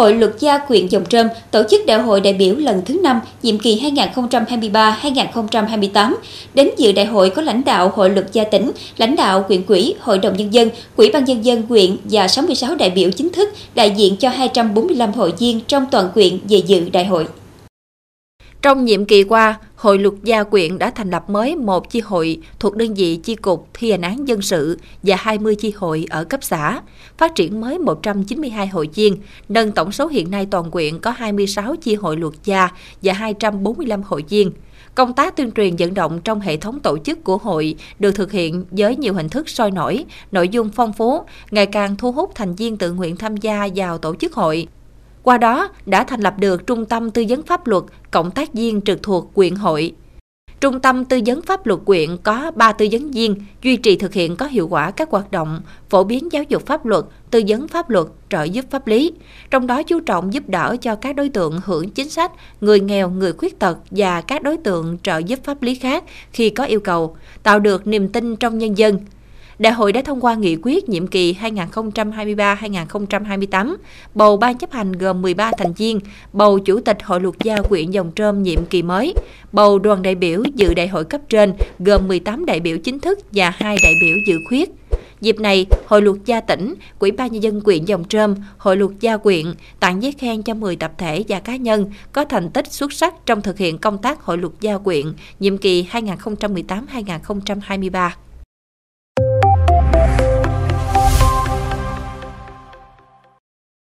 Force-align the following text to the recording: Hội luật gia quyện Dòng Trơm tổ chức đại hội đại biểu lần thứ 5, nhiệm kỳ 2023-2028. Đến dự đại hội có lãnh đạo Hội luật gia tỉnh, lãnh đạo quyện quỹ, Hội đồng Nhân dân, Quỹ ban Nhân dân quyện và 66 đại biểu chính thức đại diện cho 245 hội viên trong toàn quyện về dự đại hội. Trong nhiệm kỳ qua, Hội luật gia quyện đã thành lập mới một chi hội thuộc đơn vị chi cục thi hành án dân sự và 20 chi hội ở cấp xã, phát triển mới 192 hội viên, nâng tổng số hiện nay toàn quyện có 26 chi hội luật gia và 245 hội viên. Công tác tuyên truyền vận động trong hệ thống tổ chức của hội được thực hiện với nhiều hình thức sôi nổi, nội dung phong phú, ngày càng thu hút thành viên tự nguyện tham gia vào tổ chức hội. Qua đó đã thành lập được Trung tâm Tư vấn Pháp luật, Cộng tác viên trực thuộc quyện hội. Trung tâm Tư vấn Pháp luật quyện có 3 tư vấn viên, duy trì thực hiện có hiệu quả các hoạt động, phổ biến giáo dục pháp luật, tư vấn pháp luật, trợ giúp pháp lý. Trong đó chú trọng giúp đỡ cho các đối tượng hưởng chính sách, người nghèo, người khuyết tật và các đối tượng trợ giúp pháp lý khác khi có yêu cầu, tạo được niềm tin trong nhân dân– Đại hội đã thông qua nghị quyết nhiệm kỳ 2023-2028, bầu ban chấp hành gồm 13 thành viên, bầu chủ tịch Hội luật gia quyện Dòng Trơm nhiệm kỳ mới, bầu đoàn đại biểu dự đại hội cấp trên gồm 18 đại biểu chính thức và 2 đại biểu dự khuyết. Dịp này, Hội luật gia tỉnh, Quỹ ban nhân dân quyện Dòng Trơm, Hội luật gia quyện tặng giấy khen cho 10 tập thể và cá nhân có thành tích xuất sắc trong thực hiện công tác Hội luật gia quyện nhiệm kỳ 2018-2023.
Hội 0.00 0.14
luật 0.14 0.30
gia 0.38 0.58
quyện 0.58 0.86
Dòng 0.86 1.04
Trơm 1.08 1.26
tổ 1.50 1.62
chức 1.70 1.86
đại 1.86 1.98
hội 1.98 2.20
đại 2.20 2.32
biểu 2.32 2.56
lần 2.56 2.82
thứ 2.86 3.00
5, 3.02 3.20
nhiệm 3.42 3.58
kỳ 3.58 3.80
2023-2028. 3.80 6.14
Đến 6.54 6.70
dự 6.76 6.92
đại 6.92 7.06
hội 7.06 7.30
có 7.30 7.42
lãnh 7.42 7.64
đạo 7.64 7.92
Hội 7.94 8.10
luật 8.10 8.26
gia 8.32 8.44
tỉnh, 8.44 8.70
lãnh 8.96 9.16
đạo 9.16 9.44
quyện 9.48 9.62
quỹ, 9.62 9.94
Hội 10.00 10.18
đồng 10.18 10.36
Nhân 10.36 10.54
dân, 10.54 10.68
Quỹ 10.96 11.10
ban 11.12 11.24
Nhân 11.24 11.44
dân 11.44 11.62
quyện 11.62 11.96
và 12.04 12.28
66 12.28 12.74
đại 12.74 12.90
biểu 12.90 13.10
chính 13.10 13.30
thức 13.30 13.48
đại 13.74 13.90
diện 13.90 14.16
cho 14.16 14.28
245 14.28 15.12
hội 15.12 15.32
viên 15.38 15.60
trong 15.60 15.86
toàn 15.90 16.08
quyện 16.14 16.38
về 16.48 16.58
dự 16.58 16.88
đại 16.92 17.04
hội. 17.04 17.26
Trong 18.62 18.84
nhiệm 18.84 19.04
kỳ 19.04 19.24
qua, 19.24 19.58
Hội 19.80 19.98
luật 19.98 20.14
gia 20.22 20.44
quyện 20.44 20.78
đã 20.78 20.90
thành 20.90 21.10
lập 21.10 21.30
mới 21.30 21.56
một 21.56 21.90
chi 21.90 22.00
hội 22.00 22.38
thuộc 22.58 22.76
đơn 22.76 22.94
vị 22.94 23.16
chi 23.16 23.34
cục 23.34 23.68
thi 23.74 23.90
hành 23.90 24.00
án 24.00 24.28
dân 24.28 24.42
sự 24.42 24.78
và 25.02 25.16
20 25.16 25.54
chi 25.54 25.72
hội 25.76 26.06
ở 26.10 26.24
cấp 26.24 26.40
xã, 26.42 26.80
phát 27.18 27.34
triển 27.34 27.60
mới 27.60 27.78
192 27.78 28.66
hội 28.66 28.88
viên, 28.94 29.16
nâng 29.48 29.72
tổng 29.72 29.92
số 29.92 30.06
hiện 30.06 30.30
nay 30.30 30.46
toàn 30.50 30.70
quyện 30.70 30.98
có 30.98 31.10
26 31.10 31.76
chi 31.76 31.94
hội 31.94 32.16
luật 32.16 32.34
gia 32.44 32.68
và 33.02 33.12
245 33.12 34.02
hội 34.02 34.24
viên. 34.28 34.52
Công 34.94 35.12
tác 35.12 35.36
tuyên 35.36 35.50
truyền 35.52 35.76
vận 35.76 35.94
động 35.94 36.20
trong 36.24 36.40
hệ 36.40 36.56
thống 36.56 36.80
tổ 36.80 36.98
chức 36.98 37.24
của 37.24 37.36
hội 37.36 37.74
được 37.98 38.12
thực 38.12 38.32
hiện 38.32 38.64
với 38.70 38.96
nhiều 38.96 39.14
hình 39.14 39.28
thức 39.28 39.48
sôi 39.48 39.70
nổi, 39.70 40.04
nội 40.32 40.48
dung 40.48 40.70
phong 40.70 40.92
phú, 40.92 41.22
ngày 41.50 41.66
càng 41.66 41.96
thu 41.96 42.12
hút 42.12 42.34
thành 42.34 42.54
viên 42.54 42.76
tự 42.76 42.92
nguyện 42.92 43.16
tham 43.16 43.36
gia 43.36 43.68
vào 43.74 43.98
tổ 43.98 44.14
chức 44.14 44.34
hội. 44.34 44.68
Qua 45.22 45.38
đó 45.38 45.68
đã 45.86 46.04
thành 46.04 46.20
lập 46.20 46.34
được 46.38 46.66
Trung 46.66 46.86
tâm 46.86 47.10
Tư 47.10 47.24
vấn 47.28 47.42
Pháp 47.42 47.66
luật, 47.66 47.84
Cộng 48.10 48.30
tác 48.30 48.54
viên 48.54 48.80
trực 48.80 49.02
thuộc 49.02 49.30
quyện 49.34 49.54
hội. 49.54 49.94
Trung 50.60 50.80
tâm 50.80 51.04
Tư 51.04 51.20
vấn 51.26 51.42
Pháp 51.42 51.66
luật 51.66 51.80
quyện 51.84 52.16
có 52.16 52.50
3 52.50 52.72
tư 52.72 52.88
vấn 52.92 53.10
viên, 53.10 53.36
duy 53.62 53.76
trì 53.76 53.96
thực 53.96 54.12
hiện 54.12 54.36
có 54.36 54.46
hiệu 54.46 54.68
quả 54.68 54.90
các 54.90 55.10
hoạt 55.10 55.30
động, 55.30 55.62
phổ 55.90 56.04
biến 56.04 56.32
giáo 56.32 56.42
dục 56.42 56.66
pháp 56.66 56.86
luật, 56.86 57.04
tư 57.30 57.42
vấn 57.48 57.68
pháp 57.68 57.90
luật, 57.90 58.06
trợ 58.28 58.42
giúp 58.42 58.64
pháp 58.70 58.86
lý. 58.86 59.12
Trong 59.50 59.66
đó 59.66 59.82
chú 59.82 60.00
trọng 60.00 60.34
giúp 60.34 60.48
đỡ 60.48 60.76
cho 60.80 60.94
các 60.94 61.16
đối 61.16 61.28
tượng 61.28 61.60
hưởng 61.64 61.90
chính 61.90 62.10
sách, 62.10 62.32
người 62.60 62.80
nghèo, 62.80 63.10
người 63.10 63.32
khuyết 63.32 63.58
tật 63.58 63.78
và 63.90 64.20
các 64.20 64.42
đối 64.42 64.56
tượng 64.56 64.98
trợ 65.02 65.18
giúp 65.18 65.38
pháp 65.44 65.62
lý 65.62 65.74
khác 65.74 66.04
khi 66.32 66.50
có 66.50 66.64
yêu 66.64 66.80
cầu, 66.80 67.16
tạo 67.42 67.58
được 67.58 67.86
niềm 67.86 68.08
tin 68.08 68.36
trong 68.36 68.58
nhân 68.58 68.78
dân– 68.78 68.98
Đại 69.60 69.72
hội 69.72 69.92
đã 69.92 70.02
thông 70.02 70.20
qua 70.20 70.34
nghị 70.34 70.56
quyết 70.62 70.88
nhiệm 70.88 71.06
kỳ 71.06 71.36
2023-2028, 71.42 73.76
bầu 74.14 74.36
ban 74.36 74.58
chấp 74.58 74.72
hành 74.72 74.92
gồm 74.92 75.22
13 75.22 75.52
thành 75.58 75.72
viên, 75.72 76.00
bầu 76.32 76.58
chủ 76.58 76.80
tịch 76.80 77.02
Hội 77.02 77.20
luật 77.20 77.34
gia 77.44 77.62
quyện 77.62 77.90
Dòng 77.90 78.12
Trơm 78.16 78.42
nhiệm 78.42 78.64
kỳ 78.64 78.82
mới, 78.82 79.14
bầu 79.52 79.78
đoàn 79.78 80.02
đại 80.02 80.14
biểu 80.14 80.42
dự 80.54 80.74
đại 80.74 80.88
hội 80.88 81.04
cấp 81.04 81.20
trên 81.28 81.54
gồm 81.78 82.08
18 82.08 82.46
đại 82.46 82.60
biểu 82.60 82.78
chính 82.78 83.00
thức 83.00 83.18
và 83.32 83.50
2 83.50 83.76
đại 83.82 83.94
biểu 84.00 84.16
dự 84.26 84.38
khuyết. 84.48 84.70
Dịp 85.20 85.40
này, 85.40 85.66
Hội 85.86 86.02
luật 86.02 86.16
gia 86.24 86.40
tỉnh, 86.40 86.74
Quỹ 86.98 87.10
ban 87.10 87.32
nhân 87.32 87.42
dân 87.42 87.60
quyện 87.60 87.84
Dòng 87.84 88.04
Trơm, 88.08 88.34
Hội 88.58 88.76
luật 88.76 88.90
gia 89.00 89.16
quyện 89.16 89.46
tặng 89.80 90.02
giấy 90.02 90.12
khen 90.12 90.42
cho 90.42 90.54
10 90.54 90.76
tập 90.76 90.92
thể 90.98 91.24
và 91.28 91.40
cá 91.40 91.56
nhân 91.56 91.90
có 92.12 92.24
thành 92.24 92.50
tích 92.50 92.72
xuất 92.72 92.92
sắc 92.92 93.14
trong 93.26 93.42
thực 93.42 93.58
hiện 93.58 93.78
công 93.78 93.98
tác 93.98 94.22
Hội 94.22 94.38
luật 94.38 94.52
gia 94.60 94.78
quyện 94.78 95.06
nhiệm 95.40 95.58
kỳ 95.58 95.86
2018-2023. 95.92 98.10